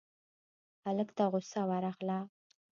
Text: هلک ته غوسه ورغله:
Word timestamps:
هلک 0.83 1.09
ته 1.17 1.23
غوسه 1.31 1.61
ورغله: 1.69 2.19